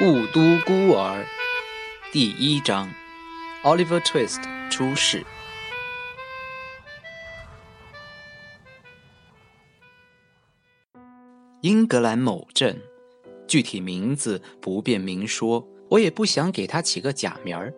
[0.00, 1.26] 雾都孤儿
[2.12, 2.88] 第一章
[3.64, 4.40] ，Oliver Twist
[4.70, 5.26] 出世。
[11.62, 12.80] 英格兰某镇，
[13.48, 17.74] 具体名字不便明说，我也不想给他起个假名儿。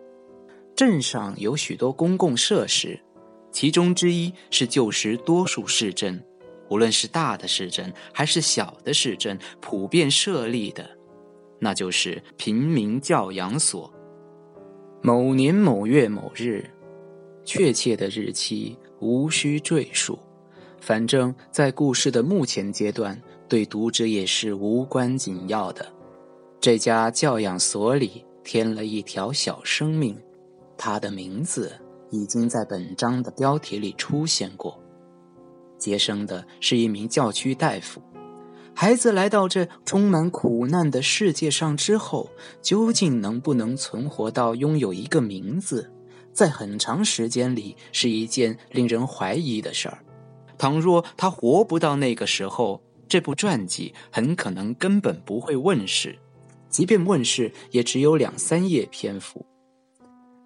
[0.75, 3.03] 镇上有许多公共设施，
[3.51, 6.23] 其中之一是旧时多数市镇，
[6.69, 11.00] 无论是大的市镇还是小的市镇，普遍设立的。
[11.63, 13.93] 那就是平民教养所。
[15.03, 16.67] 某年某月某日，
[17.45, 20.17] 确切的日期无需赘述。
[20.79, 25.85] 反正，在故事的目前阶段，对读者也是无关紧要的。
[26.59, 30.17] 这家教养所里添了一条小生命，
[30.75, 31.71] 他的名字
[32.09, 34.79] 已经在本章的标题里出现过。
[35.77, 38.01] 接生的是一名教区大夫。
[38.73, 45.91] 孩子来到这充满苦难的世界上之后，究竟能不能存活到拥有一个名字，
[46.33, 49.99] 在很长时间里是一件令人怀疑的事儿。
[50.57, 56.17] 倘若他活不到那个时候，这部传记很可能根本不会问世，
[56.69, 59.45] 即便问世，也只有两三页篇幅。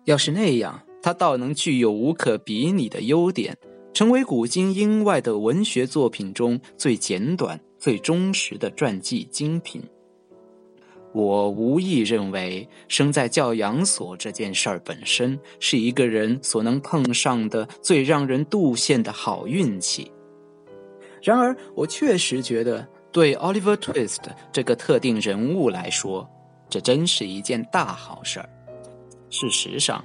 [0.05, 3.57] 要是那样，他倒能具有无可比拟的优点，
[3.93, 7.61] 成为古今英外的文学作品中最简短。
[7.85, 9.79] 最忠实的传记精品。
[11.13, 20.11] 我无意认为生在教养所这件事儿本身是一个人所能碰上的最让人妒羡的好运气。
[21.21, 26.27] 然而，我确实觉得对 Oliver Twist 这个特定人物来说，
[26.67, 28.49] 这真是一件大好事儿。
[29.29, 30.03] 事实上，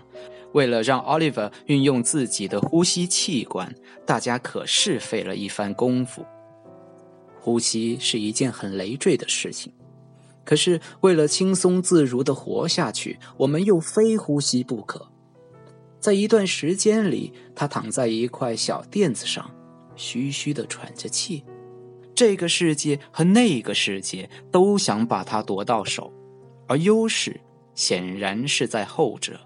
[0.53, 6.27] 为了让 Oliver 运用自己的呼吸器官，大家可是费了一番功夫。
[7.41, 9.73] 呼吸是一件很累赘的事情，
[10.45, 15.11] 可是为了轻松自如的活下去，我们又非呼吸不可。
[15.99, 19.51] 在一段时间里，他躺在一块小垫子上，
[19.97, 21.45] 嘘嘘的喘着气。
[22.15, 26.13] 这个世界和那个世界都想把他夺到手，
[26.69, 27.41] 而优势
[27.75, 29.41] 显然是在后者。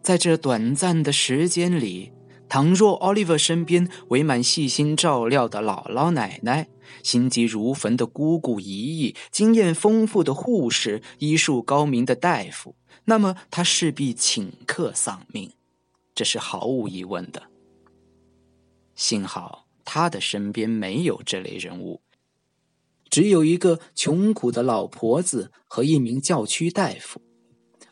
[0.00, 2.10] 在这短暂的时间里。
[2.54, 6.68] 倘若 Oliver 身边围满细心照料的姥姥奶奶、
[7.02, 12.76] 心急如焚的姑姑姨姨、经验丰富的护士、医术高明的大夫，
[13.06, 15.50] 那么他势必顷刻丧命，
[16.14, 17.42] 这是毫无疑问的。
[18.94, 22.02] 幸好他的身边没有这类人物，
[23.10, 27.20] 只有一个穷苦的老婆子和一名教区大夫。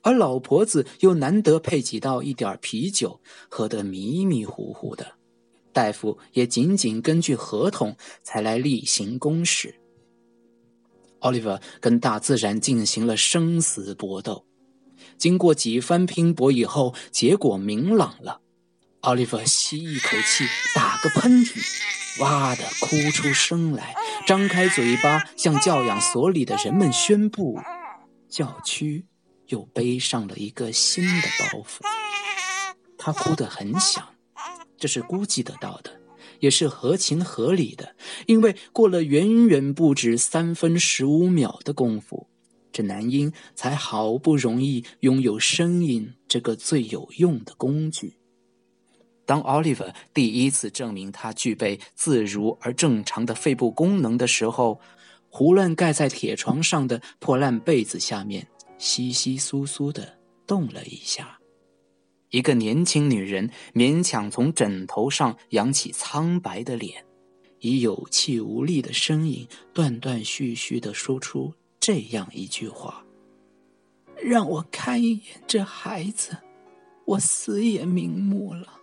[0.03, 5.15] 而老婆子又难得配几道一点啤酒，喝得迷迷糊糊的。
[5.73, 9.75] 大夫也仅仅根据合同才来例行公事。
[11.21, 14.45] 奥利弗跟大自然进行了生死搏斗，
[15.17, 18.41] 经过几番拼搏以后，结果明朗了。
[19.03, 23.95] 奥利弗吸一口气，打个喷嚏，哇的哭出声来，
[24.27, 27.57] 张开嘴巴向教养所里的人们宣布：
[28.29, 29.07] 教区。
[29.53, 31.81] 又背上了一个新的包袱，
[32.97, 34.03] 他哭得很响，
[34.79, 36.01] 这是估计得到的，
[36.41, 37.95] 也是合情合理的，
[38.27, 42.29] 因为过了远远不止三分十五秒的功夫，
[42.73, 48.17] 这男婴才好不容易拥有声音这个最有用的工具。
[49.27, 54.81] 当 Oliver 第一次证明他具备自如而正常的肺部功能的时候，
[55.29, 58.49] 胡乱盖在铁床上的破烂被子下面。
[58.83, 61.39] 稀稀疏疏的动了一下，
[62.31, 67.07] 一个年轻女人勉强从枕头上扬起苍白的脸，
[67.61, 73.07] 以有气无力的声音断断续续的说出这样一句话
[74.21, 76.37] ：“让我看一眼这孩子，
[77.05, 78.81] 我死也瞑目了。”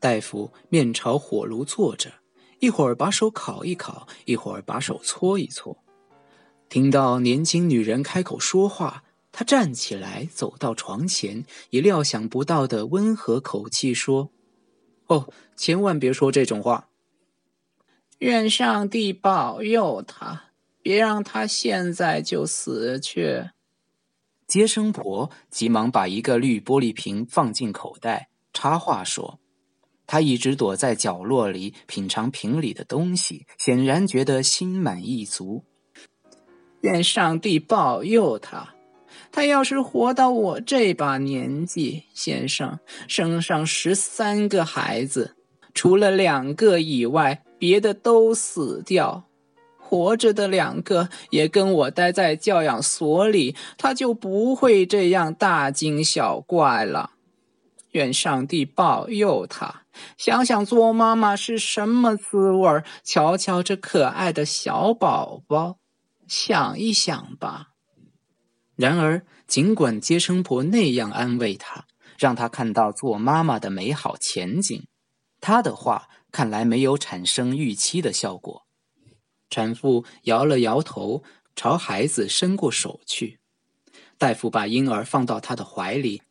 [0.00, 2.12] 大夫面朝火炉坐着，
[2.58, 5.83] 一会儿把手烤一烤，一会儿把手搓一搓。
[6.68, 14.30] 听到年轻女人开口说话，他站起来走到床前，以料想不到的温和口气说
[15.06, 16.88] ：“哦，千万别说这种话。
[18.18, 20.52] 愿上帝保佑他，
[20.82, 23.50] 别让他现在就死去。”
[24.46, 29.40] 接生婆急忙把一个绿玻璃瓶放进口袋，插话说
[30.06, 35.64] ：“他一直躲在角落里品尝瓶里的东西，显然觉得心满意足。”
[36.84, 38.74] 愿上帝保佑他。
[39.32, 42.78] 他要是活到我这把年纪，先生
[43.08, 45.34] 生上十三个孩子，
[45.72, 49.24] 除了两个以外，别的都死掉，
[49.78, 57.12] 活着的两个也跟我待在教养所里，他就不会这样大惊小怪了。
[57.92, 59.84] 愿上帝保佑他。
[60.18, 65.78] 想想做妈妈是什么滋味，瞧瞧这可爱的小宝宝，
[66.26, 67.70] 想一想吧。
[68.76, 71.86] 然而，尽管接生婆那样安慰他，
[72.18, 74.86] 让他看到做妈妈的美好前景，
[75.40, 78.66] 他的话看来没有产生预期的效果。
[79.50, 81.22] 产妇摇了摇头，
[81.54, 83.38] 朝孩子伸过手去。
[84.18, 86.22] 大夫把婴儿放到他的怀里。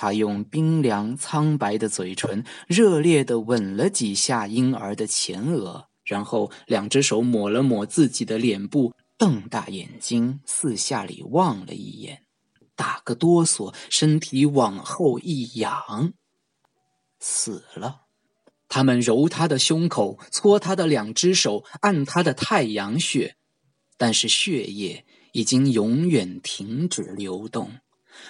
[0.00, 12.24] 他用冰凉苍白的嘴唇热烈地吻了几下婴儿的前额，然后两只手抹了抹自己的脸部，瞪大眼睛四下里望了一眼，
[12.76, 16.14] 打个哆嗦，身体往后一仰，
[17.18, 18.02] 死了。
[18.68, 23.36] 他们揉他的胸口，搓他的两只手，按他的太阳穴，
[23.96, 27.80] 但是血液已经永远停止流动。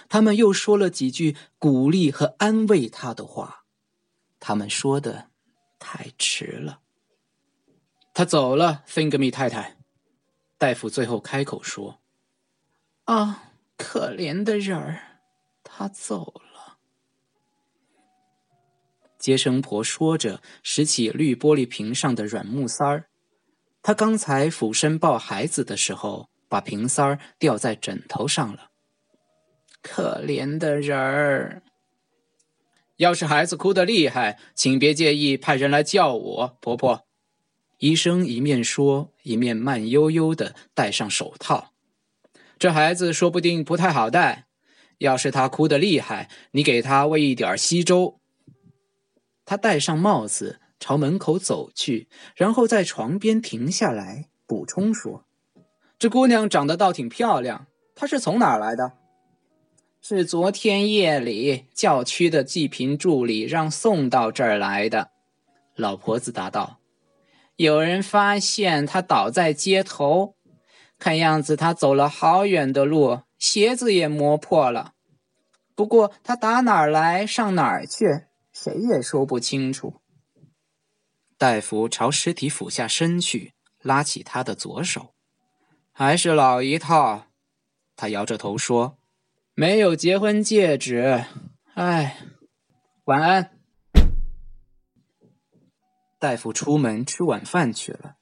[0.09, 3.65] 他们又说了几句鼓励和安慰他的话，
[4.39, 5.31] 他们说的
[5.79, 6.81] 太迟了。
[8.15, 9.78] 他走了，Thingy 太太。
[10.59, 12.01] 大夫最后开口说
[13.07, 15.23] ：“啊，可怜的人儿，
[15.63, 16.79] 他走了。”
[19.19, 23.09] 接生婆说着，拾起绿玻璃瓶上的软木塞儿。
[23.83, 28.71] 他刚才俯身抱孩子的时候，把瓶塞儿掉在枕头上了。
[29.81, 31.63] 可怜的人儿，
[32.97, 37.08] 要是孩子哭得厉害，请别介意派人来叫我，婆婆。
[37.79, 41.73] 医生一面说，一面慢悠悠的戴上手套。
[42.59, 44.47] 这孩子说不定不太好带，
[44.99, 48.19] 要是他哭得厉害，你给他喂一点稀粥。
[49.45, 55.25] 他戴上帽子，朝门口走去，然后在床边停下来，补充说
[55.99, 58.95] ：“这姑娘长得倒挺漂亮，她是从哪儿来的？”
[60.03, 65.11] 是昨天夜里教区的济贫助理让送到这儿来的，
[65.77, 66.78] 老婆子答道
[67.59, 70.37] ：“有人发现他倒在街头，
[70.97, 74.93] 看样子他走了好远的路，鞋子也磨破了。
[75.75, 80.01] 不过他打哪儿来，上哪儿去，谁也说不清楚。”
[81.37, 85.15] 大夫朝尸体俯下身去，拉起他的左手，
[85.91, 87.27] 还是老一套。
[87.97, 88.99] 他摇着头说。
[89.55, 91.25] 没有结婚戒指，
[91.75, 92.17] 哎，
[93.07, 93.58] 晚安。
[96.19, 98.17] 大夫出门吃晚饭去了，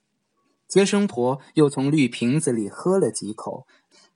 [0.69, 3.67] 接生婆又从绿瓶子里喝了几口，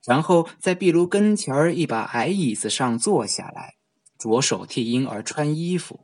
[0.05, 3.75] 然后在壁炉跟前儿一把矮椅子上坐下来，
[4.17, 6.01] 着手替婴儿穿衣服。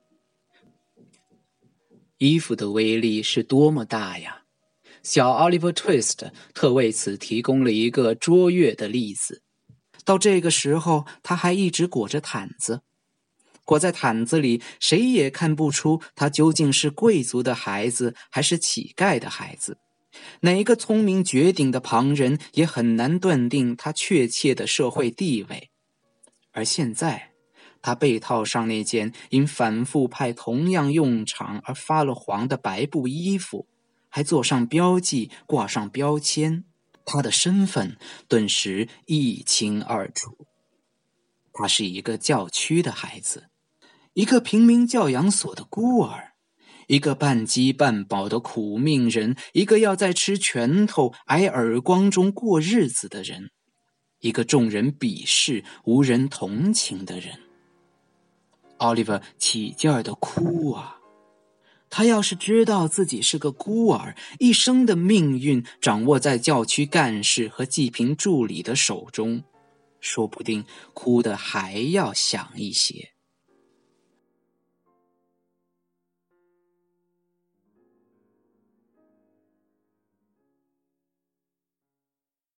[2.18, 4.42] 衣服的威力是多么大呀！
[5.04, 9.44] 小 Oliver Twist 特为此提供了一个卓越的例子。
[10.04, 12.82] 到这个时候，他还一直裹着毯子，
[13.68, 19.78] 裹在毯子里，谁也看不出他究竟是贵族的孩子还是乞丐的孩子。
[20.40, 25.70] 哪个聪明绝顶的旁人也很难断定他确切的社会地位。
[26.54, 27.34] 而现在，
[27.82, 33.68] 他被套上那件因反复派同样用场而发了黄的白布衣服，
[34.08, 36.64] 还做上标记，挂上标签。
[37.06, 40.48] 他的身份顿时一清二楚，
[41.54, 43.50] 他是一个教区的孩子，
[44.18, 46.32] 一个平民教养所的孤儿，
[46.88, 53.52] 一个半饥半饱的苦命人，一个要在吃拳头、挨耳光中过日子的人，
[54.22, 57.38] 一个众人鄙视、无人同情的人。
[58.78, 60.98] 奥利弗起劲儿的哭啊！
[61.88, 69.44] 他要是知道自己是个孤儿，一生的命运掌握在教区干事和济贫助理的手中，
[70.00, 73.12] 说不定哭得还要响一些。